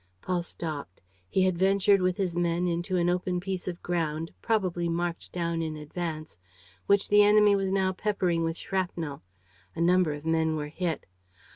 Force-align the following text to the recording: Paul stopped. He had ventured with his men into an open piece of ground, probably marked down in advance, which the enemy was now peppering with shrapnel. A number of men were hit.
Paul 0.23 0.41
stopped. 0.41 0.99
He 1.29 1.43
had 1.43 1.59
ventured 1.59 2.01
with 2.01 2.17
his 2.17 2.35
men 2.35 2.65
into 2.67 2.97
an 2.97 3.07
open 3.07 3.39
piece 3.39 3.67
of 3.67 3.83
ground, 3.83 4.31
probably 4.41 4.89
marked 4.89 5.31
down 5.31 5.61
in 5.61 5.75
advance, 5.75 6.39
which 6.87 7.09
the 7.09 7.21
enemy 7.21 7.55
was 7.55 7.69
now 7.69 7.93
peppering 7.93 8.43
with 8.43 8.57
shrapnel. 8.57 9.21
A 9.75 9.79
number 9.81 10.13
of 10.13 10.25
men 10.25 10.55
were 10.55 10.69
hit. 10.69 11.05